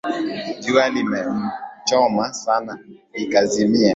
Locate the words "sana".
2.33-2.79